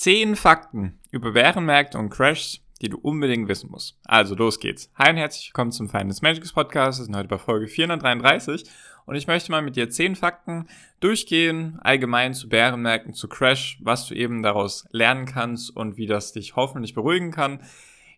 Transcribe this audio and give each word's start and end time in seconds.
10 0.00 0.34
Fakten 0.34 0.98
über 1.10 1.32
Bärenmärkte 1.32 1.98
und 1.98 2.08
Crashs, 2.08 2.62
die 2.80 2.88
du 2.88 2.96
unbedingt 2.96 3.48
wissen 3.48 3.70
musst. 3.70 3.98
Also 4.06 4.34
los 4.34 4.58
geht's. 4.58 4.90
Hi 4.94 5.10
und 5.10 5.18
herzlich 5.18 5.48
willkommen 5.48 5.72
zum 5.72 5.90
Finance 5.90 6.22
Magics 6.22 6.54
Podcast. 6.54 7.00
Wir 7.00 7.04
sind 7.04 7.16
heute 7.16 7.28
bei 7.28 7.36
Folge 7.36 7.68
433 7.68 8.64
und 9.04 9.16
ich 9.16 9.26
möchte 9.26 9.50
mal 9.50 9.60
mit 9.60 9.76
dir 9.76 9.90
10 9.90 10.16
Fakten 10.16 10.68
durchgehen, 11.00 11.78
allgemein 11.82 12.32
zu 12.32 12.48
Bärenmärkten, 12.48 13.12
zu 13.12 13.28
Crash, 13.28 13.78
was 13.82 14.06
du 14.06 14.14
eben 14.14 14.42
daraus 14.42 14.88
lernen 14.90 15.26
kannst 15.26 15.76
und 15.76 15.98
wie 15.98 16.06
das 16.06 16.32
dich 16.32 16.56
hoffentlich 16.56 16.94
beruhigen 16.94 17.30
kann 17.30 17.62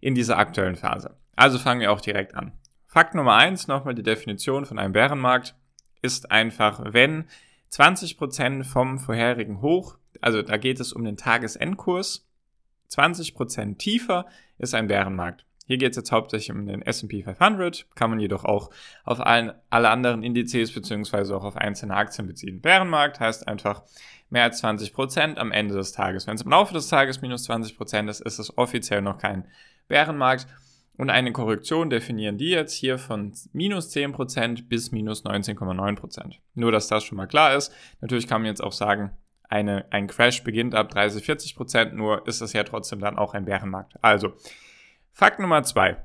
in 0.00 0.14
dieser 0.14 0.38
aktuellen 0.38 0.76
Phase. 0.76 1.16
Also 1.34 1.58
fangen 1.58 1.80
wir 1.80 1.90
auch 1.90 2.00
direkt 2.00 2.36
an. 2.36 2.52
Fakt 2.86 3.16
Nummer 3.16 3.34
1, 3.34 3.66
nochmal 3.66 3.96
die 3.96 4.04
Definition 4.04 4.66
von 4.66 4.78
einem 4.78 4.92
Bärenmarkt, 4.92 5.56
ist 6.00 6.30
einfach, 6.30 6.92
wenn 6.92 7.24
20% 7.72 8.62
vom 8.62 9.00
vorherigen 9.00 9.60
Hoch 9.62 9.96
also 10.22 10.42
da 10.42 10.56
geht 10.56 10.80
es 10.80 10.92
um 10.92 11.04
den 11.04 11.16
Tagesendkurs. 11.16 12.26
20% 12.90 13.78
tiefer 13.78 14.26
ist 14.58 14.74
ein 14.74 14.86
Bärenmarkt. 14.86 15.44
Hier 15.66 15.78
geht 15.78 15.92
es 15.92 15.96
jetzt 15.96 16.12
hauptsächlich 16.12 16.50
um 16.50 16.66
den 16.66 16.82
S&P 16.82 17.22
500, 17.22 17.86
kann 17.94 18.10
man 18.10 18.20
jedoch 18.20 18.44
auch 18.44 18.70
auf 19.04 19.20
allen, 19.20 19.52
alle 19.70 19.90
anderen 19.90 20.22
Indizes 20.22 20.72
beziehungsweise 20.72 21.36
auch 21.36 21.44
auf 21.44 21.56
einzelne 21.56 21.94
Aktien 21.94 22.26
beziehen. 22.26 22.60
Bärenmarkt 22.60 23.20
heißt 23.20 23.46
einfach 23.46 23.82
mehr 24.28 24.42
als 24.44 24.62
20% 24.62 25.36
am 25.36 25.52
Ende 25.52 25.74
des 25.74 25.92
Tages. 25.92 26.26
Wenn 26.26 26.34
es 26.34 26.42
im 26.42 26.50
Laufe 26.50 26.74
des 26.74 26.88
Tages 26.88 27.22
minus 27.22 27.48
20% 27.48 28.10
ist, 28.10 28.20
ist 28.20 28.38
es 28.38 28.58
offiziell 28.58 29.02
noch 29.02 29.18
kein 29.18 29.46
Bärenmarkt. 29.88 30.46
Und 30.98 31.10
eine 31.10 31.32
Korrektion 31.32 31.90
definieren 31.90 32.36
die 32.36 32.50
jetzt 32.50 32.74
hier 32.74 32.98
von 32.98 33.32
minus 33.52 33.94
10% 33.94 34.68
bis 34.68 34.92
minus 34.92 35.24
19,9%. 35.24 36.34
Nur, 36.54 36.70
dass 36.70 36.88
das 36.88 37.04
schon 37.04 37.16
mal 37.16 37.26
klar 37.26 37.56
ist. 37.56 37.72
Natürlich 38.00 38.28
kann 38.28 38.42
man 38.42 38.48
jetzt 38.48 38.62
auch 38.62 38.72
sagen, 38.72 39.10
eine, 39.52 39.84
ein 39.90 40.06
Crash 40.06 40.42
beginnt 40.42 40.74
ab 40.74 40.88
30, 40.88 41.24
40 41.24 41.54
Prozent, 41.54 41.94
nur 41.94 42.26
ist 42.26 42.40
es 42.40 42.54
ja 42.54 42.64
trotzdem 42.64 43.00
dann 43.00 43.18
auch 43.18 43.34
ein 43.34 43.44
Bärenmarkt. 43.44 43.94
Also, 44.02 44.32
Fakt 45.12 45.38
Nummer 45.38 45.62
zwei. 45.62 45.98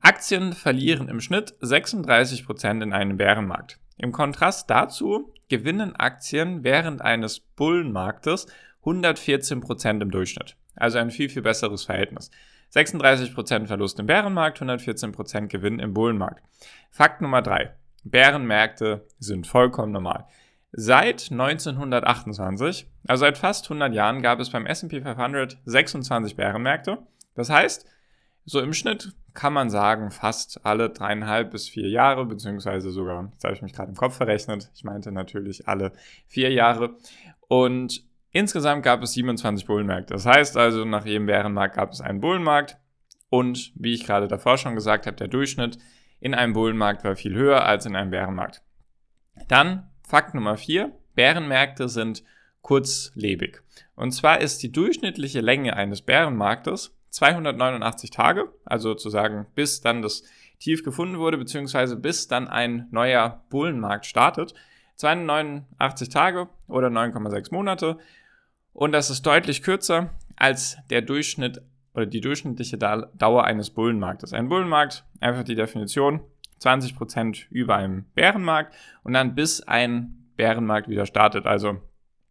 Aktien 0.00 0.52
verlieren 0.52 1.08
im 1.08 1.20
Schnitt 1.20 1.54
36 1.60 2.44
Prozent 2.44 2.82
in 2.82 2.92
einem 2.92 3.16
Bärenmarkt. 3.16 3.80
Im 3.96 4.12
Kontrast 4.12 4.68
dazu 4.68 5.32
gewinnen 5.48 5.96
Aktien 5.96 6.62
während 6.62 7.00
eines 7.00 7.40
Bullenmarktes 7.40 8.46
114 8.80 9.60
Prozent 9.60 10.02
im 10.02 10.10
Durchschnitt. 10.10 10.56
Also 10.76 10.98
ein 10.98 11.10
viel, 11.10 11.30
viel 11.30 11.42
besseres 11.42 11.84
Verhältnis. 11.84 12.30
36% 12.74 13.66
Verlust 13.66 13.98
im 13.98 14.06
Bärenmarkt, 14.06 14.60
114% 14.60 15.46
Gewinn 15.46 15.78
im 15.78 15.94
Bullenmarkt. 15.94 16.42
Fakt 16.90 17.22
Nummer 17.22 17.40
drei: 17.40 17.74
Bärenmärkte 18.04 19.06
sind 19.18 19.46
vollkommen 19.46 19.92
normal. 19.92 20.26
Seit 20.74 21.30
1928, 21.30 22.86
also 23.06 23.20
seit 23.20 23.36
fast 23.36 23.66
100 23.66 23.92
Jahren, 23.92 24.22
gab 24.22 24.40
es 24.40 24.48
beim 24.48 24.64
S&P 24.64 25.02
500 25.02 25.58
26 25.66 26.34
Bärenmärkte. 26.34 26.98
Das 27.34 27.50
heißt, 27.50 27.86
so 28.46 28.58
im 28.60 28.72
Schnitt 28.72 29.14
kann 29.34 29.52
man 29.52 29.68
sagen, 29.68 30.10
fast 30.10 30.64
alle 30.64 30.88
dreieinhalb 30.88 31.50
bis 31.50 31.68
vier 31.68 31.88
Jahre, 31.88 32.24
beziehungsweise 32.24 32.90
sogar, 32.90 33.28
jetzt 33.32 33.44
habe 33.44 33.54
ich 33.54 33.62
mich 33.62 33.74
gerade 33.74 33.90
im 33.90 33.96
Kopf 33.96 34.16
verrechnet, 34.16 34.70
ich 34.74 34.82
meinte 34.82 35.12
natürlich 35.12 35.68
alle 35.68 35.92
vier 36.26 36.50
Jahre. 36.50 36.96
Und 37.48 38.02
insgesamt 38.30 38.82
gab 38.82 39.02
es 39.02 39.12
27 39.12 39.66
Bullenmärkte. 39.66 40.14
Das 40.14 40.24
heißt 40.24 40.56
also, 40.56 40.86
nach 40.86 41.04
jedem 41.04 41.26
Bärenmarkt 41.26 41.76
gab 41.76 41.92
es 41.92 42.00
einen 42.00 42.20
Bullenmarkt. 42.20 42.78
Und 43.28 43.72
wie 43.74 43.94
ich 43.94 44.04
gerade 44.04 44.28
davor 44.28 44.58
schon 44.58 44.74
gesagt 44.74 45.06
habe, 45.06 45.16
der 45.16 45.28
Durchschnitt 45.28 45.78
in 46.20 46.34
einem 46.34 46.52
Bullenmarkt 46.54 47.04
war 47.04 47.16
viel 47.16 47.34
höher 47.34 47.64
als 47.64 47.86
in 47.86 47.96
einem 47.96 48.10
Bärenmarkt. 48.10 48.62
Dann 49.48 49.90
Fakt 50.12 50.34
Nummer 50.34 50.58
4. 50.58 50.92
Bärenmärkte 51.14 51.88
sind 51.88 52.22
kurzlebig. 52.60 53.62
Und 53.94 54.12
zwar 54.12 54.42
ist 54.42 54.62
die 54.62 54.70
durchschnittliche 54.70 55.40
Länge 55.40 55.74
eines 55.74 56.02
Bärenmarktes 56.02 56.94
289 57.08 58.10
Tage, 58.10 58.52
also 58.66 58.90
sozusagen 58.90 59.46
bis 59.54 59.80
dann 59.80 60.02
das 60.02 60.22
Tief 60.58 60.84
gefunden 60.84 61.18
wurde, 61.18 61.38
beziehungsweise 61.38 61.96
bis 61.96 62.28
dann 62.28 62.46
ein 62.46 62.88
neuer 62.90 63.42
Bullenmarkt 63.48 64.04
startet. 64.04 64.52
289 64.96 66.10
Tage 66.10 66.50
oder 66.68 66.88
9,6 66.88 67.50
Monate. 67.50 67.96
Und 68.74 68.92
das 68.92 69.08
ist 69.08 69.22
deutlich 69.22 69.62
kürzer 69.62 70.10
als 70.36 70.76
der 70.90 71.00
Durchschnitt 71.00 71.62
oder 71.94 72.04
die 72.04 72.20
durchschnittliche 72.20 72.76
Dauer 72.76 73.44
eines 73.44 73.70
Bullenmarktes. 73.70 74.34
Ein 74.34 74.50
Bullenmarkt, 74.50 75.06
einfach 75.20 75.44
die 75.44 75.54
Definition, 75.54 76.20
20% 76.64 77.46
über 77.50 77.76
einem 77.76 78.04
Bärenmarkt 78.14 78.74
und 79.02 79.12
dann 79.12 79.34
bis 79.34 79.62
ein 79.62 80.28
Bärenmarkt 80.36 80.88
wieder 80.88 81.06
startet. 81.06 81.46
Also 81.46 81.80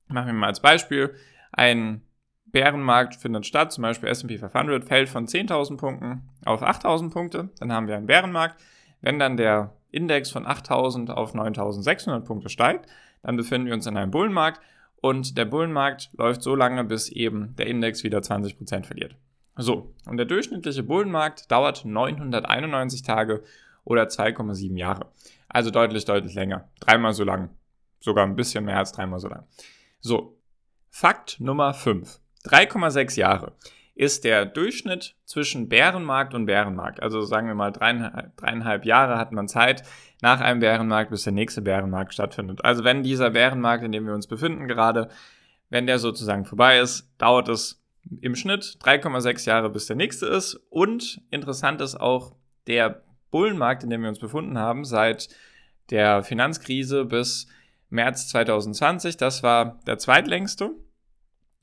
machen 0.08 0.28
wir 0.28 0.34
mal 0.34 0.48
als 0.48 0.62
Beispiel, 0.62 1.14
ein 1.52 2.02
Bärenmarkt 2.46 3.16
findet 3.16 3.46
statt, 3.46 3.72
zum 3.72 3.84
Beispiel 3.84 4.10
S&P 4.10 4.38
500 4.38 4.84
fällt 4.84 5.10
von 5.10 5.28
10.000 5.28 5.78
Punkten 5.78 6.30
auf 6.46 6.64
8.000 6.64 7.12
Punkte, 7.12 7.50
dann 7.60 7.72
haben 7.72 7.88
wir 7.88 7.96
einen 7.96 8.08
Bärenmarkt. 8.08 8.62
Wenn 9.02 9.20
dann 9.20 9.38
der 9.38 9.74
Index 9.92 10.32
von 10.32 10.46
8.000 10.46 11.12
auf 11.12 11.34
9.600 11.34 12.22
Punkte 12.22 12.50
steigt, 12.50 12.88
dann 13.24 13.38
befinden 13.38 13.68
wir 13.68 13.74
uns 13.74 13.88
in 13.88 13.98
einem 13.98 14.12
Bullenmarkt 14.12 14.62
und 15.02 15.38
der 15.38 15.46
Bullenmarkt 15.46 16.10
läuft 16.14 16.44
so 16.44 16.56
lange, 16.56 16.84
bis 16.84 17.10
eben 17.10 17.56
der 17.56 17.68
Index 17.68 18.04
wieder 18.04 18.20
20% 18.20 18.86
verliert. 18.86 19.16
So, 19.58 19.94
und 20.06 20.18
der 20.18 20.26
durchschnittliche 20.26 20.84
Bullenmarkt 20.84 21.52
dauert 21.52 21.84
991 21.86 23.04
Tage 23.04 23.44
oder 23.84 24.04
2,7 24.04 24.78
Jahre. 24.78 25.12
Also 25.48 25.72
deutlich, 25.72 26.06
deutlich 26.06 26.34
länger. 26.34 26.70
Dreimal 26.80 27.14
so 27.14 27.24
lang. 27.24 27.50
Sogar 28.00 28.26
ein 28.26 28.36
bisschen 28.36 28.66
mehr 28.66 28.78
als 28.78 28.92
dreimal 28.92 29.20
so 29.20 29.28
lang. 29.28 29.46
So, 30.00 30.38
Fakt 30.90 31.40
Nummer 31.40 31.74
5. 31.74 32.20
3,6 32.46 33.18
Jahre 33.18 33.54
ist 33.96 34.24
der 34.24 34.46
Durchschnitt 34.46 35.16
zwischen 35.26 35.70
Bärenmarkt 35.70 36.34
und 36.34 36.46
Bärenmarkt. 36.46 37.02
Also 37.02 37.22
sagen 37.22 37.48
wir 37.48 37.56
mal 37.56 37.72
dreieinhalb, 37.72 38.36
dreieinhalb 38.38 38.86
Jahre 38.86 39.18
hat 39.18 39.32
man 39.32 39.48
Zeit 39.48 39.84
nach 40.22 40.42
einem 40.42 40.60
Bärenmarkt, 40.60 41.12
bis 41.12 41.24
der 41.24 41.34
nächste 41.34 41.62
Bärenmarkt 41.62 42.14
stattfindet. 42.14 42.66
Also 42.66 42.84
wenn 42.84 43.04
dieser 43.04 43.30
Bärenmarkt, 43.30 43.84
in 43.84 43.92
dem 43.92 44.06
wir 44.06 44.14
uns 44.14 44.28
befinden 44.28 44.68
gerade, 44.68 45.10
wenn 45.70 45.88
der 45.88 46.00
sozusagen 46.00 46.46
vorbei 46.46 46.80
ist, 46.80 47.10
dauert 47.18 47.48
es 47.48 47.82
im 48.22 48.36
Schnitt 48.36 48.78
3,6 48.82 49.48
Jahre, 49.48 49.70
bis 49.70 49.86
der 49.86 49.96
nächste 49.96 50.26
ist. 50.26 50.56
Und 50.70 51.22
interessant 51.30 51.82
ist 51.82 51.96
auch, 52.00 52.36
der 52.68 53.04
Bullenmarkt, 53.32 53.84
in 53.84 53.90
dem 53.90 54.02
wir 54.02 54.10
uns 54.10 54.20
befunden 54.20 54.58
haben, 54.58 54.86
seit 54.86 55.30
der 55.90 56.24
Finanzkrise 56.24 57.06
bis 57.06 57.48
März 57.90 58.28
2020. 58.30 59.18
Das 59.18 59.44
war 59.44 59.80
der 59.88 59.98
zweitlängste 59.98 60.72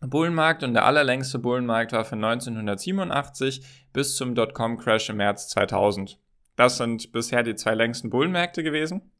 Bullenmarkt 0.00 0.62
und 0.62 0.74
der 0.74 0.84
allerlängste 0.84 1.38
Bullenmarkt 1.38 1.92
war 1.92 2.04
von 2.04 2.22
1987 2.22 3.62
bis 3.92 4.16
zum 4.16 4.34
Dotcom-Crash 4.34 5.10
im 5.10 5.16
März 5.16 5.48
2000. 5.48 6.18
Das 6.56 6.76
sind 6.76 7.12
bisher 7.12 7.42
die 7.42 7.54
zwei 7.54 7.74
längsten 7.74 8.10
Bullenmärkte 8.10 8.62
gewesen. 8.62 9.10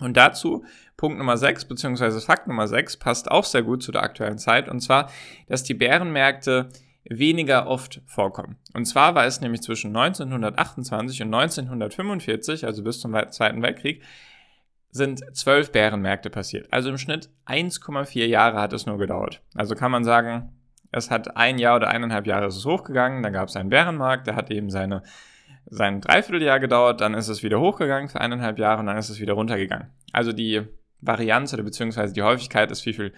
Und 0.00 0.16
dazu 0.16 0.64
Punkt 0.96 1.18
Nummer 1.18 1.36
6 1.36 1.66
beziehungsweise 1.66 2.20
Fakt 2.20 2.48
Nummer 2.48 2.66
6 2.66 2.96
passt 2.96 3.30
auch 3.30 3.44
sehr 3.44 3.62
gut 3.62 3.82
zu 3.82 3.92
der 3.92 4.02
aktuellen 4.02 4.38
Zeit 4.38 4.68
und 4.68 4.80
zwar, 4.80 5.08
dass 5.46 5.62
die 5.62 5.74
Bärenmärkte 5.74 6.68
weniger 7.04 7.66
oft 7.66 8.00
vorkommen. 8.06 8.56
Und 8.72 8.86
zwar 8.86 9.14
war 9.14 9.26
es 9.26 9.40
nämlich 9.40 9.62
zwischen 9.62 9.94
1928 9.94 11.22
und 11.22 11.34
1945, 11.34 12.64
also 12.64 12.82
bis 12.82 13.00
zum 13.00 13.14
Zweiten 13.30 13.62
Weltkrieg, 13.62 14.02
sind 14.90 15.22
zwölf 15.36 15.72
Bärenmärkte 15.72 16.30
passiert. 16.30 16.72
Also 16.72 16.88
im 16.88 16.98
Schnitt 16.98 17.28
1,4 17.46 18.26
Jahre 18.26 18.60
hat 18.60 18.72
es 18.72 18.86
nur 18.86 18.96
gedauert. 18.96 19.42
Also 19.54 19.74
kann 19.74 19.90
man 19.90 20.04
sagen, 20.04 20.52
es 20.92 21.10
hat 21.10 21.36
ein 21.36 21.58
Jahr 21.58 21.76
oder 21.76 21.88
eineinhalb 21.88 22.26
Jahre 22.26 22.46
ist 22.46 22.56
es 22.56 22.64
hochgegangen, 22.64 23.22
dann 23.24 23.32
gab 23.32 23.48
es 23.48 23.56
einen 23.56 23.70
Bärenmarkt, 23.70 24.28
der 24.28 24.36
hat 24.36 24.52
eben 24.52 24.70
seine, 24.70 25.02
sein 25.66 26.00
Dreivierteljahr 26.00 26.60
gedauert, 26.60 27.00
dann 27.00 27.14
ist 27.14 27.28
es 27.28 27.42
wieder 27.42 27.58
hochgegangen 27.58 28.08
für 28.08 28.20
eineinhalb 28.20 28.58
Jahre 28.58 28.80
und 28.80 28.86
dann 28.86 28.96
ist 28.96 29.08
es 29.08 29.18
wieder 29.18 29.34
runtergegangen. 29.34 29.90
Also 30.12 30.32
die 30.32 30.62
Varianz 31.00 31.52
oder 31.52 31.64
beziehungsweise 31.64 32.14
die 32.14 32.22
Häufigkeit 32.22 32.70
ist 32.70 32.82
viel, 32.82 32.94
viel 32.94 33.12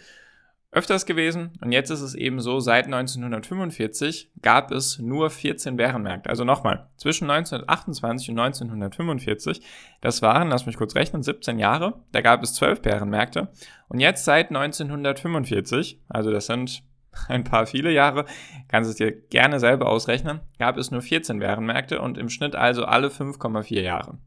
öfters 0.76 1.06
gewesen. 1.06 1.52
Und 1.62 1.72
jetzt 1.72 1.88
ist 1.88 2.02
es 2.02 2.14
eben 2.14 2.38
so, 2.38 2.60
seit 2.60 2.84
1945 2.84 4.30
gab 4.42 4.70
es 4.70 4.98
nur 4.98 5.30
14 5.30 5.76
Bärenmärkte. 5.76 6.28
Also 6.28 6.44
nochmal, 6.44 6.90
zwischen 6.98 7.30
1928 7.30 8.28
und 8.28 8.38
1945, 8.38 9.62
das 10.02 10.20
waren, 10.20 10.50
lass 10.50 10.66
mich 10.66 10.76
kurz 10.76 10.94
rechnen, 10.94 11.22
17 11.22 11.58
Jahre, 11.58 12.04
da 12.12 12.20
gab 12.20 12.42
es 12.42 12.54
12 12.54 12.82
Bärenmärkte. 12.82 13.48
Und 13.88 14.00
jetzt 14.00 14.26
seit 14.26 14.48
1945, 14.48 16.02
also 16.10 16.30
das 16.30 16.44
sind 16.44 16.82
ein 17.28 17.44
paar 17.44 17.66
viele 17.66 17.90
Jahre, 17.90 18.26
kannst 18.68 18.90
es 18.90 18.96
dir 18.96 19.12
gerne 19.12 19.60
selber 19.60 19.88
ausrechnen, 19.88 20.40
gab 20.58 20.76
es 20.76 20.90
nur 20.90 21.00
14 21.00 21.38
Bärenmärkte 21.38 22.02
und 22.02 22.18
im 22.18 22.28
Schnitt 22.28 22.54
also 22.54 22.84
alle 22.84 23.08
5,4 23.08 23.80
Jahre. 23.80 24.18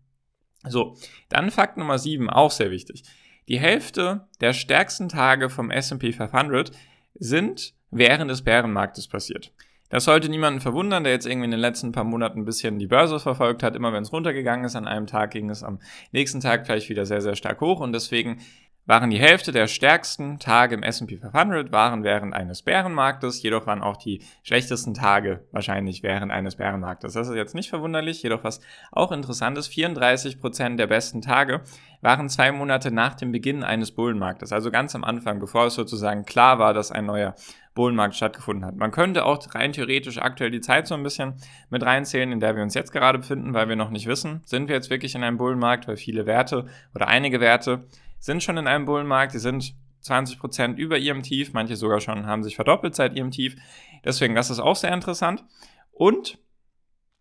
So, 0.68 0.98
dann 1.30 1.52
Fakt 1.52 1.78
Nummer 1.78 2.00
7, 2.00 2.28
auch 2.28 2.50
sehr 2.50 2.72
wichtig. 2.72 3.04
Die 3.50 3.60
Hälfte 3.60 4.28
der 4.42 4.54
stärksten 4.54 5.10
Tage 5.10 5.50
vom 5.50 5.72
S&P 5.72 6.14
500 6.14 6.72
sind 7.16 7.74
während 7.90 8.30
des 8.30 8.44
Bärenmarktes 8.44 9.08
passiert. 9.08 9.52
Das 9.90 10.04
sollte 10.04 10.30
niemanden 10.30 10.62
verwundern, 10.62 11.04
der 11.04 11.14
jetzt 11.14 11.26
irgendwie 11.26 11.46
in 11.46 11.52
den 11.52 11.60
letzten 11.60 11.92
paar 11.92 12.04
Monaten 12.04 12.42
ein 12.42 12.46
bisschen 12.46 12.78
die 12.78 12.86
Börse 12.86 13.20
verfolgt 13.20 13.64
hat. 13.64 13.76
Immer 13.76 13.92
wenn 13.92 14.04
es 14.04 14.14
runtergegangen 14.14 14.66
ist 14.66 14.76
an 14.76 14.88
einem 14.88 15.08
Tag, 15.08 15.32
ging 15.32 15.50
es 15.50 15.64
am 15.64 15.80
nächsten 16.12 16.42
Tag 16.42 16.66
gleich 16.66 16.90
wieder 16.90 17.08
sehr, 17.08 17.22
sehr 17.22 17.36
stark 17.36 17.60
hoch. 17.60 17.80
Und 17.80 17.92
deswegen 17.92 18.40
waren 18.90 19.12
die 19.12 19.20
Hälfte 19.20 19.52
der 19.52 19.68
stärksten 19.68 20.40
Tage 20.40 20.74
im 20.74 20.82
S&P 20.82 21.18
500 21.18 21.72
waren 21.72 22.04
während 22.04 22.34
eines 22.34 22.64
Bärenmarktes, 22.64 23.44
jedoch 23.44 23.68
waren 23.68 23.84
auch 23.84 23.98
die 23.98 24.24
schlechtesten 24.42 24.96
Tage 24.96 25.46
wahrscheinlich 25.52 26.02
während 26.02 26.32
eines 26.32 26.56
Bärenmarktes. 26.56 27.14
Das 27.14 27.28
ist 27.28 27.36
jetzt 27.36 27.54
nicht 27.54 27.70
verwunderlich, 27.70 28.24
jedoch 28.24 28.44
was 28.44 28.62
auch 28.92 29.12
interessant 29.12 29.60
ist, 29.60 29.72
34% 29.72 30.78
der 30.78 30.88
besten 30.88 31.22
Tage 31.22 31.62
waren 32.02 32.30
zwei 32.30 32.52
Monate 32.52 32.90
nach 32.90 33.14
dem 33.14 33.32
Beginn 33.32 33.64
eines 33.64 33.92
Bullenmarktes, 33.92 34.52
also 34.52 34.72
ganz 34.72 34.96
am 34.96 35.04
Anfang, 35.04 35.40
bevor 35.40 35.68
es 35.68 35.76
sozusagen 35.76 36.26
klar 36.26 36.58
war, 36.58 36.74
dass 36.74 36.92
ein 36.92 37.06
neuer 37.06 37.36
Bullenmarkt 37.76 38.16
stattgefunden 38.16 38.66
hat. 38.66 38.76
Man 38.76 38.90
könnte 38.90 39.24
auch 39.24 39.40
rein 39.54 39.72
theoretisch 39.72 40.18
aktuell 40.18 40.50
die 40.50 40.62
Zeit 40.62 40.88
so 40.88 40.96
ein 40.96 41.04
bisschen 41.04 41.36
mit 41.70 41.84
reinzählen, 41.84 42.32
in 42.32 42.40
der 42.40 42.56
wir 42.56 42.64
uns 42.64 42.74
jetzt 42.74 42.92
gerade 42.92 43.20
befinden, 43.20 43.54
weil 43.54 43.70
wir 43.70 43.76
noch 43.76 43.92
nicht 43.92 44.08
wissen, 44.08 44.42
sind 44.46 44.68
wir 44.68 44.76
jetzt 44.76 44.90
wirklich 44.90 45.14
in 45.14 45.24
einem 45.24 45.38
Bullenmarkt, 45.38 45.88
weil 45.88 45.96
viele 45.96 46.26
Werte 46.26 46.66
oder 46.96 47.08
einige 47.08 47.40
Werte 47.40 47.86
sind 48.20 48.44
schon 48.44 48.58
in 48.58 48.68
einem 48.68 48.86
Bullenmarkt, 48.86 49.34
die 49.34 49.40
sind 49.40 49.76
20% 50.04 50.76
über 50.76 50.98
ihrem 50.98 51.24
Tief, 51.24 51.54
manche 51.54 51.76
sogar 51.76 52.00
schon 52.00 52.26
haben 52.26 52.44
sich 52.44 52.56
verdoppelt 52.56 52.96
seit 52.96 53.16
ihrem 53.16 53.32
Tief. 53.32 53.56
Deswegen, 54.04 54.36
das 54.36 54.50
ist 54.50 54.60
auch 54.60 54.76
sehr 54.76 54.94
interessant. 54.94 55.44
Und 55.92 56.40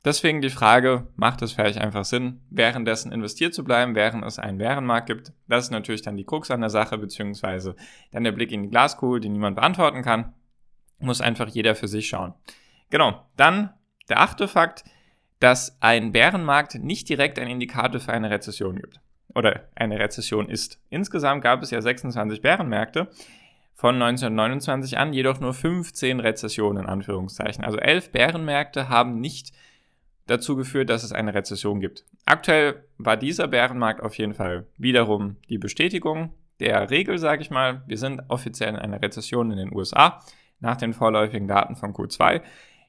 deswegen 0.05 0.41
die 0.41 0.51
Frage, 0.51 1.09
macht 1.17 1.43
es 1.43 1.53
vielleicht 1.53 1.79
einfach 1.79 2.05
Sinn, 2.05 2.41
währenddessen 2.51 3.11
investiert 3.11 3.55
zu 3.55 3.65
bleiben, 3.65 3.95
während 3.95 4.25
es 4.25 4.39
einen 4.39 4.59
Bärenmarkt 4.59 5.09
gibt? 5.09 5.33
Das 5.49 5.65
ist 5.65 5.71
natürlich 5.71 6.03
dann 6.03 6.17
die 6.17 6.25
Krux 6.25 6.51
an 6.51 6.61
der 6.61 6.71
Sache, 6.71 6.99
beziehungsweise 6.99 7.75
dann 8.13 8.25
der 8.25 8.33
Blick 8.33 8.53
in 8.53 8.63
die 8.63 8.71
Glaskugel, 8.71 9.21
die 9.21 9.29
niemand 9.29 9.57
beantworten 9.57 10.03
kann. 10.03 10.35
Muss 11.01 11.21
einfach 11.21 11.49
jeder 11.49 11.75
für 11.75 11.89
sich 11.89 12.09
schauen. 12.09 12.35
Genau, 12.91 13.25
dann 13.37 13.71
der 14.09 14.21
achte 14.21 14.49
Fakt, 14.49 14.85
dass 15.41 15.77
ein 15.81 16.13
Bärenmarkt 16.13 16.77
nicht 16.77 17.09
direkt 17.09 17.39
ein 17.39 17.49
Indikator 17.49 18.01
für 18.01 18.13
eine 18.13 18.31
Rezession 18.31 18.77
gibt 18.77 19.01
oder 19.39 19.63
eine 19.77 20.01
Rezession 20.01 20.49
ist. 20.49 20.81
Insgesamt 20.91 21.43
gab 21.43 21.63
es 21.63 21.71
ja 21.71 21.81
26 21.81 22.43
Bärenmärkte 22.43 23.09
von 23.73 23.95
1929 23.95 24.99
an, 24.99 25.13
jedoch 25.13 25.39
nur 25.39 25.55
15 25.55 26.19
Rezessionen 26.19 26.83
in 26.83 26.91
Anführungszeichen. 26.91 27.65
Also 27.65 27.79
11 27.79 28.11
Bärenmärkte 28.11 28.89
haben 28.89 29.21
nicht 29.21 29.53
dazu 30.27 30.57
geführt, 30.57 30.91
dass 30.91 31.05
es 31.05 31.13
eine 31.13 31.35
Rezession 31.35 31.81
gibt. 31.81 32.05
Aktuell 32.27 32.83
war 32.99 33.17
dieser 33.17 33.47
Bärenmarkt 33.47 34.03
auf 34.03 34.19
jeden 34.19 34.35
Fall 34.35 34.67
wiederum 34.77 35.37
die 35.49 35.59
Bestätigung 35.59 36.35
der 36.59 36.91
Regel, 36.91 37.19
sage 37.19 37.41
ich 37.41 37.51
mal. 37.51 37.83
Wir 37.87 37.97
sind 37.97 38.23
offiziell 38.27 38.71
in 38.71 38.77
einer 38.77 39.01
Rezession 39.01 39.53
in 39.53 39.59
den 39.59 39.73
USA 39.73 40.21
nach 40.59 40.77
den 40.77 40.93
vorläufigen 40.93 41.47
Daten 41.47 41.77
von 41.77 41.95
Q2. 41.95 42.43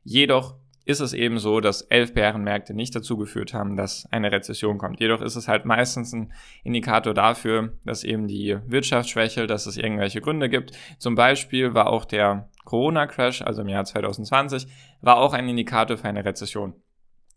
Jedoch 0.03 0.55
ist 0.89 1.01
es 1.01 1.13
eben 1.13 1.37
so, 1.37 1.59
dass 1.59 1.83
elf 1.83 2.15
Bärenmärkte 2.15 2.73
nicht 2.73 2.95
dazu 2.95 3.15
geführt 3.15 3.53
haben, 3.53 3.75
dass 3.75 4.07
eine 4.09 4.31
Rezession 4.31 4.79
kommt. 4.79 4.99
Jedoch 4.99 5.21
ist 5.21 5.35
es 5.35 5.47
halt 5.47 5.63
meistens 5.63 6.13
ein 6.13 6.33
Indikator 6.63 7.13
dafür, 7.13 7.77
dass 7.85 8.03
eben 8.03 8.27
die 8.27 8.57
Wirtschaft 8.65 9.07
schwächelt, 9.07 9.51
dass 9.51 9.67
es 9.67 9.77
irgendwelche 9.77 10.19
Gründe 10.19 10.49
gibt. 10.49 10.71
Zum 10.97 11.13
Beispiel 11.13 11.75
war 11.75 11.91
auch 11.91 12.05
der 12.05 12.49
Corona-Crash, 12.65 13.43
also 13.43 13.61
im 13.61 13.69
Jahr 13.69 13.85
2020, 13.85 14.65
war 15.01 15.17
auch 15.17 15.33
ein 15.33 15.47
Indikator 15.47 15.95
für 15.95 16.07
eine 16.07 16.25
Rezession. 16.25 16.73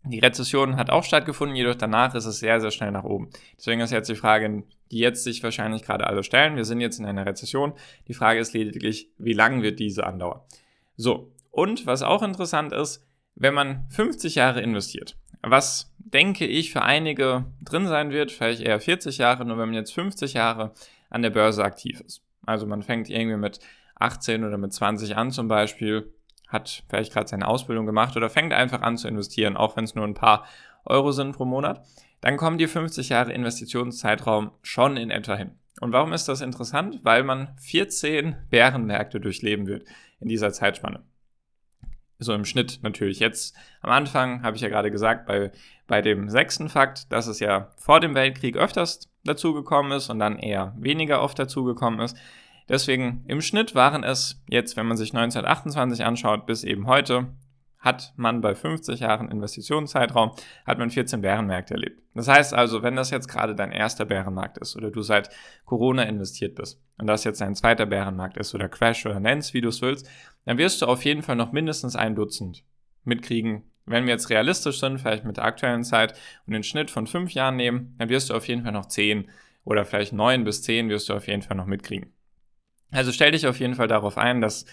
Die 0.03 0.17
Rezession 0.17 0.75
hat 0.75 0.89
auch 0.89 1.03
stattgefunden, 1.03 1.55
jedoch 1.55 1.75
danach 1.75 2.15
ist 2.15 2.25
es 2.25 2.39
sehr, 2.39 2.59
sehr 2.59 2.71
schnell 2.71 2.91
nach 2.91 3.03
oben. 3.03 3.29
Deswegen 3.55 3.81
ist 3.81 3.91
jetzt 3.91 4.09
die 4.09 4.15
Frage, 4.15 4.63
die 4.89 4.97
jetzt 4.97 5.23
sich 5.23 5.43
wahrscheinlich 5.43 5.83
gerade 5.83 6.07
alle 6.07 6.23
stellen. 6.23 6.55
Wir 6.55 6.65
sind 6.65 6.81
jetzt 6.81 6.97
in 6.97 7.05
einer 7.05 7.27
Rezession. 7.27 7.73
Die 8.07 8.15
Frage 8.15 8.39
ist 8.39 8.53
lediglich, 8.53 9.11
wie 9.19 9.33
lang 9.33 9.61
wird 9.61 9.79
diese 9.79 10.07
andauern? 10.07 10.41
So. 10.95 11.31
Und 11.51 11.85
was 11.85 12.01
auch 12.01 12.23
interessant 12.23 12.73
ist, 12.73 13.05
wenn 13.35 13.53
man 13.53 13.85
50 13.89 14.35
Jahre 14.35 14.61
investiert, 14.61 15.17
was 15.41 15.93
denke 15.97 16.45
ich 16.45 16.71
für 16.71 16.83
einige 16.83 17.45
drin 17.61 17.87
sein 17.87 18.11
wird, 18.11 18.31
vielleicht 18.31 18.61
eher 18.61 18.79
40 18.79 19.17
Jahre, 19.17 19.45
nur 19.45 19.57
wenn 19.57 19.69
man 19.69 19.75
jetzt 19.75 19.93
50 19.93 20.33
Jahre 20.33 20.73
an 21.09 21.21
der 21.21 21.31
Börse 21.31 21.63
aktiv 21.63 22.01
ist. 22.01 22.21
Also 22.45 22.65
man 22.65 22.83
fängt 22.83 23.09
irgendwie 23.09 23.37
mit 23.37 23.59
18 23.95 24.43
oder 24.43 24.57
mit 24.57 24.73
20 24.73 25.15
an 25.15 25.31
zum 25.31 25.47
Beispiel, 25.47 26.13
hat 26.47 26.83
vielleicht 26.87 27.13
gerade 27.13 27.27
seine 27.27 27.47
Ausbildung 27.47 27.85
gemacht 27.85 28.15
oder 28.15 28.29
fängt 28.29 28.53
einfach 28.53 28.81
an 28.81 28.97
zu 28.97 29.07
investieren, 29.07 29.57
auch 29.57 29.75
wenn 29.75 29.85
es 29.85 29.95
nur 29.95 30.05
ein 30.05 30.13
paar 30.13 30.45
Euro 30.85 31.11
sind 31.11 31.33
pro 31.33 31.45
Monat, 31.45 31.85
dann 32.21 32.37
kommen 32.37 32.57
die 32.57 32.67
50 32.67 33.09
Jahre 33.09 33.33
Investitionszeitraum 33.33 34.51
schon 34.61 34.97
in 34.97 35.09
etwa 35.09 35.35
hin. 35.35 35.51
Und 35.81 35.91
warum 35.91 36.13
ist 36.13 36.29
das 36.29 36.41
interessant? 36.41 36.99
Weil 37.03 37.23
man 37.23 37.55
14 37.59 38.35
Bärenmärkte 38.49 39.19
durchleben 39.19 39.67
wird 39.67 39.85
in 40.19 40.27
dieser 40.27 40.53
Zeitspanne 40.53 41.03
so 42.23 42.33
im 42.33 42.45
Schnitt 42.45 42.79
natürlich. 42.81 43.19
Jetzt 43.19 43.55
am 43.81 43.91
Anfang 43.91 44.43
habe 44.43 44.55
ich 44.55 44.61
ja 44.61 44.69
gerade 44.69 44.91
gesagt, 44.91 45.25
bei, 45.25 45.51
bei 45.87 46.01
dem 46.01 46.29
sechsten 46.29 46.69
Fakt, 46.69 47.11
dass 47.11 47.27
es 47.27 47.39
ja 47.39 47.71
vor 47.77 47.99
dem 47.99 48.15
Weltkrieg 48.15 48.57
öfters 48.57 49.09
dazugekommen 49.23 49.91
ist 49.91 50.09
und 50.09 50.19
dann 50.19 50.39
eher 50.39 50.73
weniger 50.77 51.21
oft 51.21 51.37
dazugekommen 51.37 51.99
ist. 51.99 52.17
Deswegen 52.69 53.23
im 53.27 53.41
Schnitt 53.41 53.75
waren 53.75 54.03
es 54.03 54.41
jetzt, 54.47 54.77
wenn 54.77 54.85
man 54.85 54.97
sich 54.97 55.13
1928 55.13 56.05
anschaut, 56.05 56.45
bis 56.45 56.63
eben 56.63 56.87
heute, 56.87 57.27
hat 57.83 58.13
man 58.15 58.39
bei 58.39 58.55
50 58.55 59.01
Jahren 59.01 59.29
Investitionszeitraum, 59.29 60.31
hat 60.65 60.79
man 60.79 60.89
14 60.89 61.21
Bärenmärkte 61.21 61.73
erlebt. 61.73 62.01
Das 62.15 62.29
heißt 62.29 62.53
also, 62.53 62.81
wenn 62.81 62.95
das 62.95 63.11
jetzt 63.11 63.27
gerade 63.27 63.55
dein 63.55 63.73
erster 63.73 64.05
Bärenmarkt 64.05 64.57
ist 64.57 64.77
oder 64.77 64.89
du 64.89 65.01
seit 65.01 65.29
Corona 65.65 66.03
investiert 66.03 66.55
bist 66.55 66.81
und 66.97 67.07
das 67.07 67.25
jetzt 67.25 67.41
dein 67.41 67.55
zweiter 67.55 67.85
Bärenmarkt 67.85 68.37
ist 68.37 68.55
oder 68.55 68.69
Crash 68.69 69.05
oder 69.05 69.19
nennst, 69.19 69.53
wie 69.53 69.59
du 69.59 69.67
es 69.67 69.81
willst, 69.81 70.09
dann 70.45 70.57
wirst 70.57 70.81
du 70.81 70.85
auf 70.85 71.03
jeden 71.03 71.23
Fall 71.23 71.35
noch 71.35 71.51
mindestens 71.51 71.97
ein 71.97 72.15
Dutzend 72.15 72.63
mitkriegen. 73.03 73.63
Wenn 73.85 74.05
wir 74.05 74.13
jetzt 74.13 74.29
realistisch 74.29 74.79
sind, 74.79 74.99
vielleicht 74.99 75.25
mit 75.25 75.35
der 75.35 75.43
aktuellen 75.43 75.83
Zeit 75.83 76.17
und 76.47 76.53
den 76.53 76.63
Schnitt 76.63 76.89
von 76.89 77.05
fünf 77.05 77.33
Jahren 77.33 77.57
nehmen, 77.57 77.95
dann 77.97 78.07
wirst 78.07 78.29
du 78.29 78.33
auf 78.33 78.47
jeden 78.47 78.63
Fall 78.63 78.71
noch 78.71 78.85
zehn 78.85 79.29
oder 79.65 79.83
vielleicht 79.83 80.13
neun 80.13 80.45
bis 80.45 80.61
zehn 80.61 80.87
wirst 80.87 81.09
du 81.09 81.13
auf 81.13 81.27
jeden 81.27 81.41
Fall 81.41 81.57
noch 81.57 81.65
mitkriegen. 81.65 82.13
Also 82.91 83.11
stell 83.11 83.31
dich 83.31 83.45
auf 83.45 83.59
jeden 83.59 83.75
Fall 83.75 83.87
darauf 83.89 84.17
ein, 84.17 84.39
dass 84.39 84.65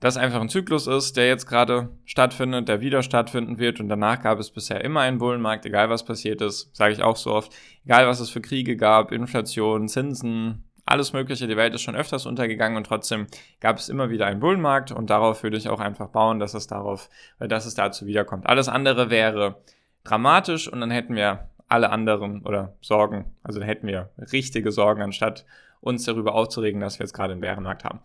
das 0.00 0.16
einfach 0.16 0.40
ein 0.40 0.48
Zyklus 0.48 0.86
ist, 0.86 1.16
der 1.16 1.26
jetzt 1.26 1.46
gerade 1.46 1.90
stattfindet, 2.04 2.68
der 2.68 2.80
wieder 2.80 3.02
stattfinden 3.02 3.58
wird 3.58 3.80
und 3.80 3.88
danach 3.88 4.22
gab 4.22 4.38
es 4.38 4.50
bisher 4.50 4.84
immer 4.84 5.00
einen 5.00 5.18
Bullenmarkt, 5.18 5.66
egal 5.66 5.90
was 5.90 6.04
passiert 6.04 6.40
ist, 6.40 6.74
sage 6.74 6.92
ich 6.92 7.02
auch 7.02 7.16
so 7.16 7.32
oft, 7.32 7.52
egal 7.84 8.06
was 8.06 8.20
es 8.20 8.30
für 8.30 8.40
Kriege 8.40 8.76
gab, 8.76 9.10
Inflation, 9.10 9.88
Zinsen, 9.88 10.64
alles 10.86 11.12
Mögliche, 11.12 11.46
die 11.46 11.56
Welt 11.56 11.74
ist 11.74 11.82
schon 11.82 11.96
öfters 11.96 12.26
untergegangen 12.26 12.76
und 12.76 12.86
trotzdem 12.86 13.26
gab 13.60 13.76
es 13.76 13.88
immer 13.88 14.08
wieder 14.08 14.26
einen 14.26 14.40
Bullenmarkt 14.40 14.92
und 14.92 15.10
darauf 15.10 15.42
würde 15.42 15.56
ich 15.56 15.68
auch 15.68 15.80
einfach 15.80 16.08
bauen, 16.08 16.38
dass 16.38 16.54
es 16.54 16.66
darauf, 16.66 17.10
dass 17.40 17.66
es 17.66 17.74
dazu 17.74 18.06
wiederkommt. 18.06 18.46
Alles 18.46 18.68
andere 18.68 19.10
wäre 19.10 19.60
dramatisch 20.04 20.68
und 20.68 20.80
dann 20.80 20.90
hätten 20.90 21.14
wir 21.14 21.50
alle 21.66 21.90
anderen 21.90 22.46
oder 22.46 22.74
Sorgen, 22.80 23.36
also 23.42 23.58
dann 23.58 23.68
hätten 23.68 23.86
wir 23.86 24.10
richtige 24.32 24.72
Sorgen, 24.72 25.02
anstatt 25.02 25.44
uns 25.80 26.04
darüber 26.04 26.34
aufzuregen, 26.34 26.80
dass 26.80 26.98
wir 26.98 27.04
jetzt 27.04 27.12
gerade 27.12 27.32
einen 27.32 27.42
Bärenmarkt 27.42 27.84
haben. 27.84 28.00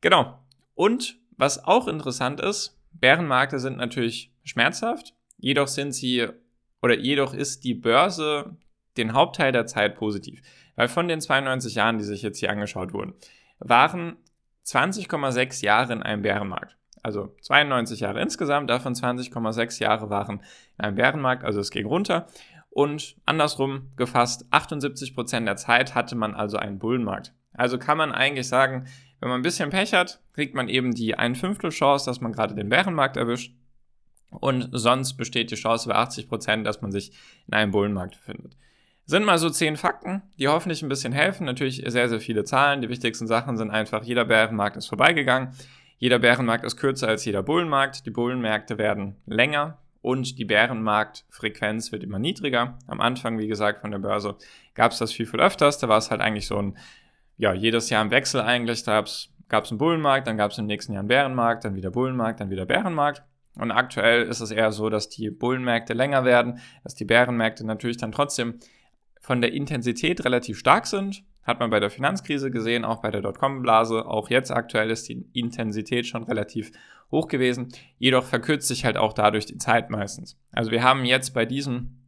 Genau. 0.00 0.38
Und 0.74 1.19
was 1.40 1.64
auch 1.64 1.88
interessant 1.88 2.40
ist, 2.40 2.78
Bärenmärkte 2.92 3.58
sind 3.58 3.78
natürlich 3.78 4.32
schmerzhaft, 4.44 5.14
jedoch 5.38 5.68
sind 5.68 5.92
sie 5.92 6.28
oder 6.82 6.96
jedoch 6.98 7.34
ist 7.34 7.64
die 7.64 7.74
Börse 7.74 8.56
den 8.96 9.12
Hauptteil 9.12 9.52
der 9.52 9.66
Zeit 9.66 9.96
positiv. 9.96 10.42
Weil 10.76 10.88
von 10.88 11.08
den 11.08 11.20
92 11.20 11.74
Jahren, 11.74 11.98
die 11.98 12.04
sich 12.04 12.22
jetzt 12.22 12.38
hier 12.38 12.50
angeschaut 12.50 12.92
wurden, 12.92 13.14
waren 13.58 14.16
20,6 14.66 15.64
Jahre 15.64 15.92
in 15.92 16.02
einem 16.02 16.22
Bärenmarkt. 16.22 16.76
Also 17.02 17.34
92 17.42 18.00
Jahre 18.00 18.20
insgesamt, 18.20 18.68
davon 18.68 18.94
20,6 18.94 19.80
Jahre 19.80 20.10
waren 20.10 20.42
in 20.78 20.84
einem 20.84 20.96
Bärenmarkt, 20.96 21.44
also 21.44 21.60
es 21.60 21.70
ging 21.70 21.86
runter. 21.86 22.26
Und 22.68 23.16
andersrum 23.24 23.90
gefasst, 23.96 24.46
78 24.50 25.14
Prozent 25.14 25.46
der 25.46 25.56
Zeit 25.56 25.94
hatte 25.94 26.14
man 26.16 26.34
also 26.34 26.56
einen 26.56 26.78
Bullenmarkt. 26.78 27.32
Also 27.54 27.78
kann 27.78 27.98
man 27.98 28.12
eigentlich 28.12 28.48
sagen, 28.48 28.86
wenn 29.20 29.28
man 29.28 29.40
ein 29.40 29.44
bisschen 29.44 29.70
Pech 29.70 29.92
hat, 29.92 30.20
kriegt 30.34 30.54
man 30.54 30.68
eben 30.68 30.94
die 30.94 31.14
ein 31.14 31.34
Fünftel 31.34 31.70
Chance, 31.70 32.06
dass 32.06 32.20
man 32.20 32.32
gerade 32.32 32.54
den 32.54 32.68
Bärenmarkt 32.68 33.16
erwischt. 33.16 33.54
Und 34.30 34.68
sonst 34.72 35.14
besteht 35.14 35.50
die 35.50 35.56
Chance 35.56 35.88
bei 35.88 35.96
80%, 35.96 36.28
Prozent, 36.28 36.66
dass 36.66 36.82
man 36.82 36.92
sich 36.92 37.12
in 37.46 37.54
einem 37.54 37.72
Bullenmarkt 37.72 38.16
befindet. 38.16 38.56
Sind 39.04 39.24
mal 39.24 39.38
so 39.38 39.50
zehn 39.50 39.76
Fakten, 39.76 40.22
die 40.38 40.48
hoffentlich 40.48 40.82
ein 40.82 40.88
bisschen 40.88 41.12
helfen. 41.12 41.44
Natürlich 41.44 41.82
sehr, 41.84 42.08
sehr 42.08 42.20
viele 42.20 42.44
Zahlen. 42.44 42.80
Die 42.80 42.88
wichtigsten 42.88 43.26
Sachen 43.26 43.56
sind 43.56 43.70
einfach, 43.70 44.04
jeder 44.04 44.24
Bärenmarkt 44.24 44.76
ist 44.76 44.86
vorbeigegangen. 44.86 45.52
Jeder 45.98 46.18
Bärenmarkt 46.18 46.64
ist 46.64 46.76
kürzer 46.76 47.08
als 47.08 47.24
jeder 47.24 47.42
Bullenmarkt. 47.42 48.06
Die 48.06 48.10
Bullenmärkte 48.10 48.78
werden 48.78 49.16
länger 49.26 49.78
und 50.00 50.38
die 50.38 50.44
Bärenmarktfrequenz 50.44 51.92
wird 51.92 52.04
immer 52.04 52.18
niedriger. 52.18 52.78
Am 52.86 53.00
Anfang, 53.00 53.38
wie 53.38 53.48
gesagt, 53.48 53.80
von 53.80 53.90
der 53.90 53.98
Börse 53.98 54.36
gab 54.74 54.92
es 54.92 54.98
das 54.98 55.12
viel, 55.12 55.26
viel 55.26 55.40
öfters. 55.40 55.78
Da 55.78 55.88
war 55.88 55.98
es 55.98 56.10
halt 56.10 56.20
eigentlich 56.20 56.46
so 56.46 56.56
ein 56.56 56.78
ja, 57.40 57.54
jedes 57.54 57.88
Jahr 57.88 58.02
im 58.02 58.10
Wechsel 58.10 58.42
eigentlich. 58.42 58.82
Da 58.84 59.02
gab 59.48 59.64
es 59.64 59.70
einen 59.70 59.78
Bullenmarkt, 59.78 60.26
dann 60.26 60.36
gab 60.36 60.50
es 60.50 60.58
im 60.58 60.66
nächsten 60.66 60.92
Jahr 60.92 61.00
einen 61.00 61.08
Bärenmarkt, 61.08 61.64
dann 61.64 61.74
wieder 61.74 61.90
Bullenmarkt, 61.90 62.40
dann 62.40 62.50
wieder 62.50 62.66
Bärenmarkt. 62.66 63.22
Und 63.56 63.70
aktuell 63.70 64.24
ist 64.24 64.40
es 64.40 64.50
eher 64.50 64.70
so, 64.72 64.90
dass 64.90 65.08
die 65.08 65.30
Bullenmärkte 65.30 65.94
länger 65.94 66.24
werden, 66.24 66.60
dass 66.84 66.94
die 66.94 67.06
Bärenmärkte 67.06 67.66
natürlich 67.66 67.96
dann 67.96 68.12
trotzdem 68.12 68.60
von 69.20 69.40
der 69.40 69.52
Intensität 69.52 70.24
relativ 70.24 70.58
stark 70.58 70.86
sind. 70.86 71.24
Hat 71.42 71.60
man 71.60 71.70
bei 71.70 71.80
der 71.80 71.90
Finanzkrise 71.90 72.50
gesehen, 72.50 72.84
auch 72.84 73.00
bei 73.00 73.10
der 73.10 73.22
Dotcom-Blase. 73.22 74.06
Auch 74.06 74.28
jetzt 74.28 74.50
aktuell 74.50 74.90
ist 74.90 75.08
die 75.08 75.26
Intensität 75.32 76.06
schon 76.06 76.22
relativ 76.24 76.70
hoch 77.10 77.26
gewesen. 77.26 77.68
Jedoch 77.98 78.24
verkürzt 78.24 78.68
sich 78.68 78.84
halt 78.84 78.98
auch 78.98 79.14
dadurch 79.14 79.46
die 79.46 79.56
Zeit 79.56 79.88
meistens. 79.88 80.38
Also 80.52 80.70
wir 80.70 80.82
haben 80.82 81.06
jetzt 81.06 81.32
bei 81.32 81.46
diesem 81.46 82.02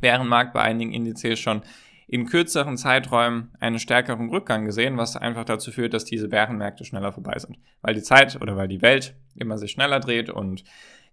Bärenmarkt 0.00 0.52
bei 0.52 0.60
einigen 0.60 0.92
Indizes 0.92 1.38
schon 1.38 1.62
in 2.08 2.26
kürzeren 2.26 2.76
Zeiträumen 2.76 3.50
einen 3.58 3.78
stärkeren 3.78 4.28
Rückgang 4.28 4.64
gesehen, 4.64 4.96
was 4.96 5.16
einfach 5.16 5.44
dazu 5.44 5.72
führt, 5.72 5.92
dass 5.92 6.04
diese 6.04 6.28
Bärenmärkte 6.28 6.84
schneller 6.84 7.12
vorbei 7.12 7.38
sind. 7.38 7.58
Weil 7.82 7.94
die 7.94 8.02
Zeit 8.02 8.40
oder 8.40 8.56
weil 8.56 8.68
die 8.68 8.82
Welt 8.82 9.16
immer 9.34 9.58
sich 9.58 9.72
schneller 9.72 9.98
dreht 9.98 10.30
und 10.30 10.62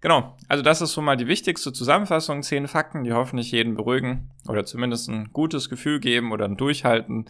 genau, 0.02 0.38
also 0.48 0.64
das 0.64 0.82
ist 0.82 0.94
so 0.94 1.02
mal 1.02 1.18
die 1.18 1.28
wichtigste 1.28 1.74
Zusammenfassung. 1.74 2.44
Zehn 2.44 2.68
Fakten, 2.68 3.04
die 3.04 3.14
hoffentlich 3.14 3.52
jeden 3.52 3.76
beruhigen 3.76 4.30
oder 4.48 4.66
zumindest 4.66 5.10
ein 5.10 5.32
gutes 5.34 5.70
Gefühl 5.70 6.00
geben 6.00 6.32
oder 6.32 6.46
ein 6.46 6.58
Durchhalten 6.58 7.26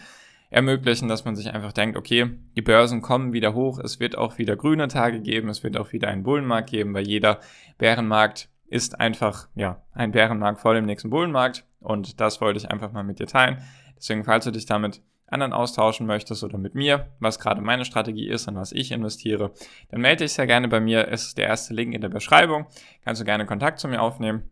ermöglichen, 0.49 1.07
dass 1.07 1.25
man 1.25 1.35
sich 1.35 1.51
einfach 1.51 1.73
denkt, 1.73 1.97
okay, 1.97 2.29
die 2.55 2.61
Börsen 2.61 3.01
kommen 3.01 3.33
wieder 3.33 3.55
hoch, 3.55 3.79
es 3.79 3.99
wird 3.99 4.17
auch 4.17 4.37
wieder 4.37 4.55
grüne 4.55 4.87
Tage 4.87 5.19
geben, 5.19 5.49
es 5.49 5.63
wird 5.63 5.77
auch 5.77 5.93
wieder 5.93 6.09
einen 6.09 6.23
Bullenmarkt 6.23 6.69
geben, 6.69 6.93
weil 6.93 7.07
jeder 7.07 7.39
Bärenmarkt 7.79 8.49
ist 8.67 8.99
einfach, 8.99 9.47
ja, 9.55 9.81
ein 9.93 10.11
Bärenmarkt 10.11 10.59
vor 10.59 10.73
dem 10.73 10.85
nächsten 10.85 11.09
Bullenmarkt 11.09 11.65
und 11.83 12.19
das 12.19 12.41
wollte 12.41 12.57
ich 12.57 12.71
einfach 12.71 12.91
mal 12.91 13.03
mit 13.03 13.19
dir 13.19 13.27
teilen. 13.27 13.61
Deswegen, 13.97 14.23
falls 14.23 14.45
du 14.45 14.51
dich 14.51 14.65
damit 14.65 15.01
anderen 15.27 15.53
austauschen 15.53 16.05
möchtest 16.05 16.43
oder 16.43 16.57
mit 16.57 16.75
mir, 16.75 17.11
was 17.19 17.39
gerade 17.39 17.61
meine 17.61 17.85
Strategie 17.85 18.27
ist 18.27 18.47
und 18.47 18.55
was 18.55 18.71
ich 18.71 18.91
investiere, 18.91 19.51
dann 19.89 20.01
melde 20.01 20.23
dich 20.23 20.33
sehr 20.33 20.47
gerne 20.47 20.67
bei 20.67 20.79
mir. 20.79 21.07
Es 21.07 21.25
ist 21.25 21.37
der 21.37 21.47
erste 21.47 21.73
Link 21.73 21.93
in 21.93 22.01
der 22.01 22.09
Beschreibung. 22.09 22.67
Kannst 23.03 23.21
du 23.21 23.25
gerne 23.25 23.45
Kontakt 23.45 23.79
zu 23.79 23.87
mir 23.87 24.01
aufnehmen. 24.01 24.51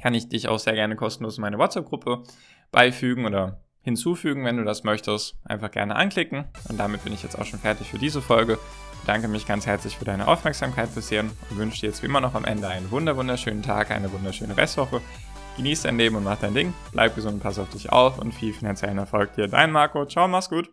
Kann 0.00 0.14
ich 0.14 0.28
dich 0.28 0.48
auch 0.48 0.58
sehr 0.58 0.74
gerne 0.74 0.96
kostenlos 0.96 1.38
in 1.38 1.42
meine 1.42 1.58
WhatsApp-Gruppe 1.58 2.22
beifügen 2.70 3.26
oder 3.26 3.60
hinzufügen, 3.82 4.44
wenn 4.44 4.56
du 4.56 4.64
das 4.64 4.84
möchtest. 4.84 5.36
Einfach 5.44 5.70
gerne 5.70 5.96
anklicken. 5.96 6.44
Und 6.68 6.78
damit 6.78 7.04
bin 7.04 7.12
ich 7.12 7.22
jetzt 7.22 7.38
auch 7.38 7.44
schon 7.44 7.58
fertig 7.58 7.88
für 7.88 7.98
diese 7.98 8.22
Folge. 8.22 8.58
Ich 8.94 9.00
bedanke 9.00 9.28
mich 9.28 9.46
ganz 9.46 9.66
herzlich 9.66 9.96
für 9.96 10.04
deine 10.04 10.28
Aufmerksamkeit 10.28 10.94
bisher 10.94 11.22
und 11.22 11.56
wünsche 11.56 11.80
dir 11.80 11.86
jetzt 11.88 12.02
wie 12.02 12.06
immer 12.06 12.20
noch 12.20 12.34
am 12.34 12.44
Ende 12.44 12.68
einen 12.68 12.90
wunderschönen 12.90 13.62
Tag, 13.62 13.90
eine 13.90 14.12
wunderschöne 14.12 14.56
Restwoche. 14.56 15.00
Genieß 15.58 15.82
dein 15.82 15.98
Leben 15.98 16.16
und 16.16 16.24
mach 16.24 16.38
dein 16.38 16.54
Ding. 16.54 16.72
Bleib 16.92 17.16
gesund, 17.16 17.42
pass 17.42 17.58
auf 17.58 17.68
dich 17.68 17.90
auf 17.90 18.18
und 18.18 18.32
viel 18.32 18.54
finanziellen 18.54 18.96
Erfolg 18.96 19.34
dir. 19.34 19.48
Dein 19.48 19.72
Marco. 19.72 20.06
Ciao, 20.06 20.26
mach's 20.28 20.48
gut. 20.48 20.66